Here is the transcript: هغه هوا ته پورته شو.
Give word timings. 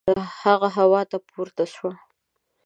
هغه 0.41 0.69
هوا 0.77 1.01
ته 1.11 1.17
پورته 1.29 1.65
شو. 1.73 1.89